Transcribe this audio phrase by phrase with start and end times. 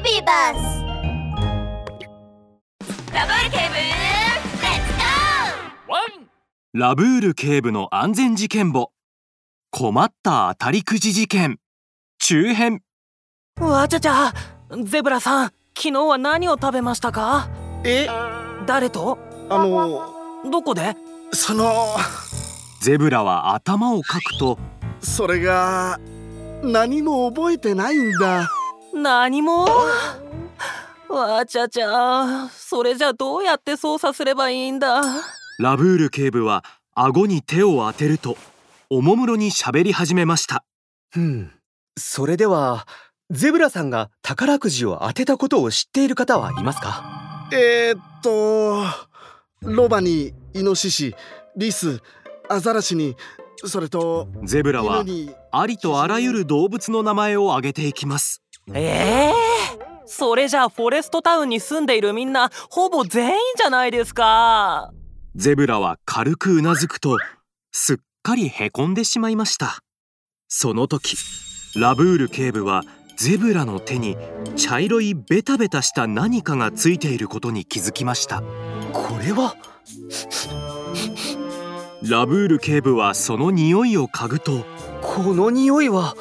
[0.00, 0.84] ビバス
[3.12, 4.92] ラブール警部レッツ
[5.86, 6.28] ゴワン
[6.72, 8.92] ラブール警部の安全事件簿。
[9.70, 11.58] 困った当たりくじ事件。
[12.20, 12.82] 中編。
[13.60, 14.32] わちゃちゃ
[14.84, 17.48] ゼブラさん昨日は何を食べましたか？
[17.84, 18.06] え？
[18.66, 19.18] 誰と？
[19.50, 20.14] あの
[20.48, 20.96] どこで？
[21.32, 21.96] その
[22.80, 24.58] ゼブラは頭をかくと。
[25.00, 25.98] それが
[26.62, 28.48] 何も覚えてないんだ
[29.02, 29.66] 何も？
[31.08, 35.02] わちゃちゃそれじゃどうやって操作すればいいんだ？
[35.58, 38.36] ラブール警部は顎に手を当てると
[38.90, 40.64] おもむろに喋り始めました。
[41.16, 41.50] うん。
[41.96, 42.86] それでは
[43.30, 47.48] ゼブラさんが宝くじを当てたことを知っている方はいますか？
[47.52, 48.84] えー、っと
[49.62, 51.14] ロバにイノシシ
[51.56, 52.02] リス
[52.48, 53.16] アザラシに
[53.64, 55.04] それとゼブラは
[55.50, 58.42] ありとあらゆる動物の名前を挙げていきます
[58.74, 59.32] ええ
[60.06, 64.90] それじゃあフォレストタウンに住んでいるみんなほぼ全員じゃないですか。
[65.34, 67.18] ゼブラは軽くうなずくと
[67.70, 69.78] すっかりへこんでしまいました。
[70.48, 71.16] その時
[71.76, 72.82] ラブール警部は
[73.16, 74.16] ゼブラの手に
[74.56, 78.42] 茶色いベタベタした何かがついていることに気づきました。
[78.92, 79.54] これは？
[82.02, 84.64] ラブール警部はその匂いを嗅ぐと
[85.02, 86.14] この匂いは？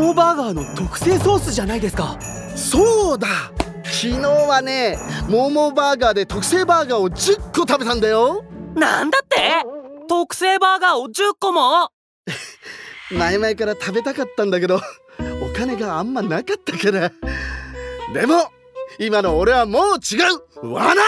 [0.00, 2.18] モバーガーの特製ソースじゃないですか。
[2.56, 3.28] そうだ。
[3.84, 4.96] 昨日はね
[5.28, 8.44] モーモーバーガーで特製バーガーを10個食べたんだよ。
[8.74, 9.36] なんだって？
[10.08, 11.90] 特製バーガーを10個も？
[13.12, 14.80] 前々から食べたかったんだけど
[15.42, 17.10] お金があんまなかったから。
[18.14, 18.50] でも
[18.98, 20.18] 今の俺はもう違
[20.62, 20.72] う。
[20.72, 20.98] 笑い！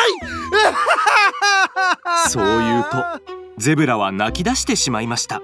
[2.29, 5.37] そう言うとゼブラは泣き出してしまいました。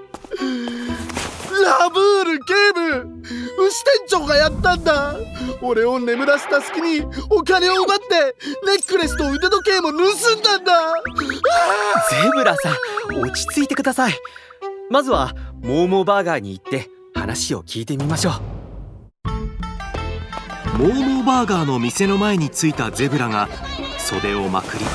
[1.63, 5.15] ラブール警部牛店長がやったんだ。
[5.61, 10.73] 俺を眠らせた隙にお金を奪ってネックレスと腕時計も盗んだんだ。
[12.09, 14.13] ゼブラさん落ち着いてください。
[14.89, 18.33] まずはモーモーバーガーに行って話を聞いてみましょう。
[20.79, 23.49] モーモーバーガーの店の前に着いたゼブラが
[23.97, 24.85] 袖をまくり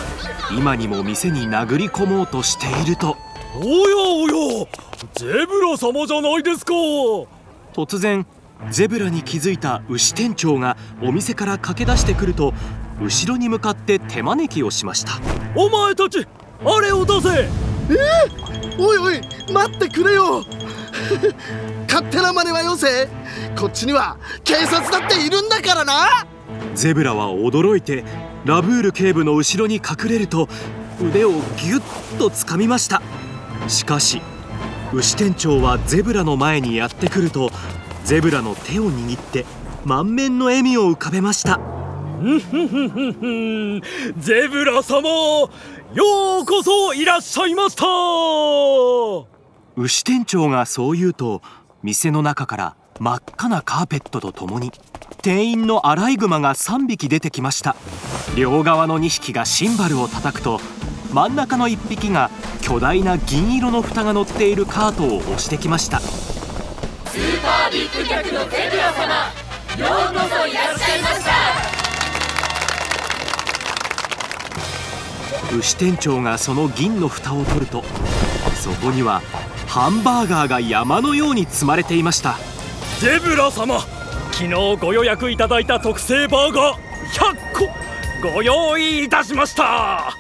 [0.57, 3.17] 今にも店に殴り込もうとしていると。
[3.57, 3.97] おや
[4.35, 4.67] おや
[5.15, 6.73] ゼブラ様じゃないですか
[7.75, 8.27] 突然
[8.71, 12.55] ゼブラに気づいた牛店長がお店から駆け出してくると
[13.03, 15.13] 後ろに向かって手招きをしました。
[15.57, 16.27] お前たち
[16.65, 17.49] あれを出せ！
[18.79, 19.21] おいおい
[19.53, 20.43] 待ってくれよ！
[21.89, 23.09] 勝手な真似はよせ！
[23.59, 26.27] こっちには警察だっているんだからな！
[26.75, 28.05] ゼブラは驚いて
[28.45, 30.49] ラブール警部の後ろに隠れると
[31.05, 33.03] 腕をギュッと掴みました。
[33.69, 34.23] しかし
[34.93, 37.51] 牛店長はゼブラの前にやってくると
[38.05, 39.45] ゼブラの手を握って
[39.85, 41.59] 満面の笑みを浮かべました。
[44.17, 45.49] ゼブラ様よ
[46.43, 47.85] うこそいらっしゃいました。
[49.77, 51.43] 牛店長がそう言うと
[51.83, 54.71] 店の中から真っ赤なカーペットとともに
[55.23, 57.75] 店員のアライグマが3匹出てきました。
[58.37, 60.61] 両側の2匹がシンバルを叩くと
[61.15, 62.29] 真ん中の1匹が
[62.61, 66.01] 巨大な銀色の蓋が乗っているカートを押してきました。
[66.01, 69.31] スーパービッグ客のゼブラ様
[69.79, 71.33] ようこそいらっしゃいました。
[75.57, 77.85] 牛店長がその銀の蓋を取ると
[78.61, 79.23] そこには
[79.69, 82.39] ハンバーガーが山のように積まれていました。
[82.99, 83.79] ゼブラ様
[84.33, 86.79] 昨日ご予約いただいた特製バーガー
[88.21, 90.17] 100個ご用意いたしました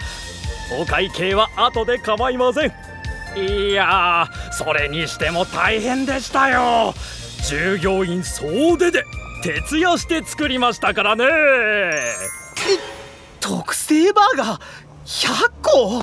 [0.73, 2.73] お会計は後で構いません。
[3.37, 6.95] いやーそれにしても大変でしたよ。
[7.49, 9.05] 従業員総出で
[9.43, 11.25] 徹夜して作りましたからね。
[13.41, 14.61] 特製バーガー
[15.05, 16.03] ？100個？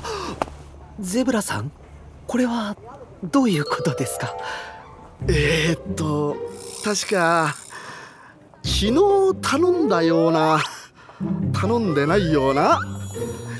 [1.00, 1.72] ゼブラさん
[2.28, 2.76] これは
[3.24, 4.36] どういうことですか？
[5.28, 6.36] えー、っと
[6.84, 7.56] 確か
[8.62, 8.94] 昨日
[9.40, 10.62] 頼んだような
[11.52, 12.78] 頼んでないような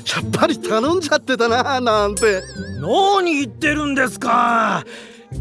[0.05, 2.41] やっぱり頼んじゃってたななんて。
[2.81, 4.83] 何言ってるんですか。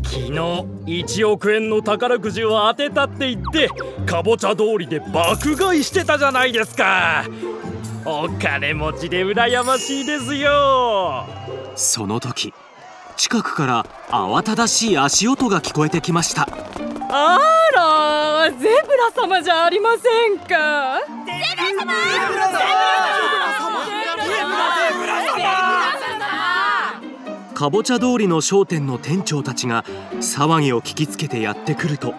[0.05, 3.69] 昨日1億円の宝くじを当てたって言って
[4.07, 7.25] かぼちゃ通りで爆買いしてたじゃないですか。
[8.05, 11.27] お金持ちで羨ましいですよ。
[11.75, 12.55] その時
[13.17, 16.49] 近くから慌ただしい足音が聞こえてきました。
[17.11, 17.39] あ
[17.75, 19.99] らゼブラ様じゃありませ
[20.29, 21.01] んか。
[21.27, 21.33] ゼ
[22.29, 24.02] ブラ様
[27.63, 32.13] かぼちゃ通りの商店の店長たちが騒ぎを聞きつけてやってくると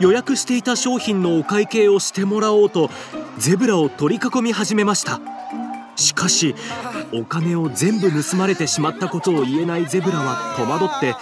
[0.00, 2.90] 予約していた商品のお会計をしてもらおうと
[3.38, 5.18] ゼブラを取り囲み始めました。
[5.96, 6.54] しかし
[7.10, 11.16] お金を全部盗まれてしまったことを言えないゼブラは戸惑って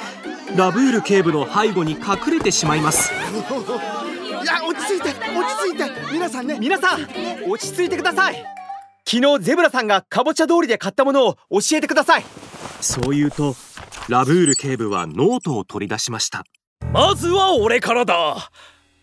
[0.56, 3.12] ラブール警部の背後に隠れてしまいます。
[3.12, 5.16] いや落ち着いて落
[5.48, 6.58] ち着いて皆さんね。
[6.58, 7.06] 皆さん
[7.48, 8.44] 落ち着いてください。
[9.08, 12.24] 昨日ゼブラさんがかぼちゃ通りで買ったものを教えてください
[12.80, 13.54] そう言うと
[14.08, 16.44] ラブール警部はノートを取り出しました。
[16.92, 18.50] まずは俺からだ。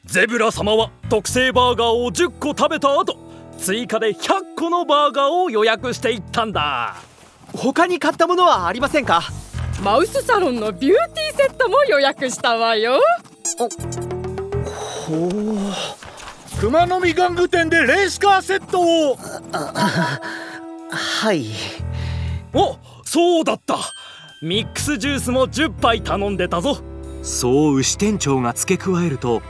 [0.06, 3.18] ゼブラ様は特製バーガーを10個食べた後
[3.57, 6.95] 追加で100個のバーガーを予約していったんだ。
[7.53, 9.21] 他に買ったものはありませんか？
[9.83, 13.00] マウスサロンのビューティーセットも予約したわよ。
[13.57, 15.30] ほう
[16.59, 19.18] 熊の実玩具店でレースカーセットを。
[20.89, 21.45] はい。
[22.53, 22.75] お
[23.07, 23.77] そうだった。
[24.42, 26.80] ミックスジュースも10杯頼んでたぞ。
[27.24, 29.42] そう牛店長が付け加えると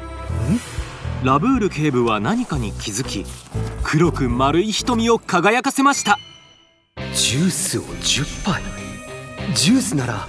[1.24, 3.26] ラブール警部は何かに気づき
[3.84, 6.18] 黒く丸い瞳を輝かせました。
[7.14, 8.62] ジュースを10杯
[9.56, 10.28] ジュースなら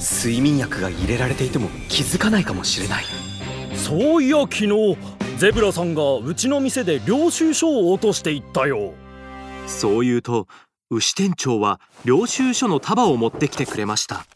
[0.00, 3.04] 睡眠薬が入れられていても気づかないかもしれない。
[3.76, 4.96] そういや昨日
[5.36, 8.94] ゼブラさんがうちの店で領収書を落としていったよ。
[9.66, 10.48] そう言うと
[10.90, 14.26] 牛店長は領収書の束を持ってきてくれました。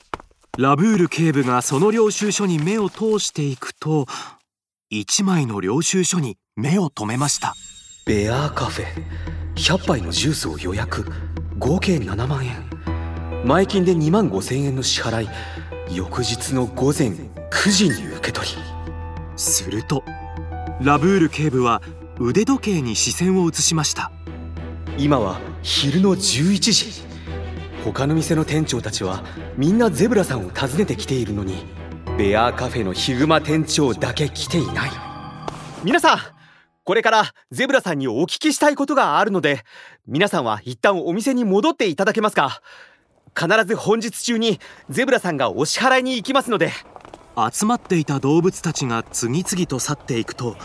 [0.57, 4.07] ラブール警部がその領収書に目を通していくと
[4.93, 7.55] 1枚の領収書に目を留めました。
[8.07, 8.87] ベアーカフェ。
[9.57, 11.11] 100杯のジュースを予約。
[11.59, 12.65] 合計7万円。
[13.45, 15.29] 前金で2万5千円の支払い。
[15.91, 17.09] 翌日の午前
[17.51, 18.55] 9時に受け取り。
[19.37, 20.05] すると
[20.81, 21.83] ラブール警部は
[22.21, 24.13] 腕時計に視線を移しました。
[24.97, 27.03] 今は昼の11時。
[27.85, 29.25] 他の店の店長たちは
[29.57, 31.65] みんなゼブラさんを訪ねてきているのに
[32.19, 34.91] ベアーカフェのヒグマ店長だけ来ていない。
[35.83, 36.19] 皆さん
[36.85, 39.63] これからゼブラさんにお聞きしたいことがあるので
[40.07, 42.61] 皆さんは一旦お店に戻っていただけますか？
[43.35, 44.61] 必ず本日中に
[44.91, 46.73] ゼブラさんがお支払いに行きますので。
[47.51, 50.57] 集まっていた動物たちが次々と去っていくと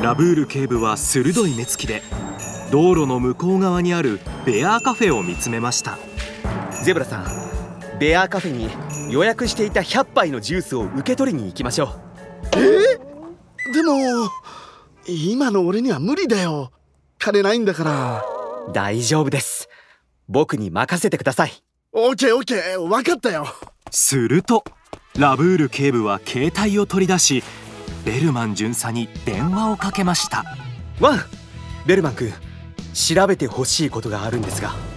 [0.00, 2.02] ラブール警部は鋭い目つきで
[2.70, 5.98] 道路の向こう側にあるベアーカフェを見つめました。
[6.84, 8.68] ゼブラさんベアーカフェに
[9.12, 11.94] 予約していた100杯のジュースを受け取りに行きましょ
[12.52, 13.72] う。
[13.72, 14.30] でも
[15.06, 16.72] 今の俺には無理だよ。
[17.18, 18.24] 金ないんだから。
[18.72, 19.68] 大丈夫です。
[20.28, 21.52] 僕に任せてください。
[21.92, 22.80] オッケーオッケー。
[22.80, 23.46] 分かったよ。
[23.90, 24.64] すると
[25.16, 27.44] ラブール警部は携帯を取り出し
[28.04, 30.44] ベルマン巡査に電話をかけました。
[31.00, 31.20] ワン
[31.86, 32.32] ベルマン君
[32.92, 34.93] 調べてほしいことがあるんですが。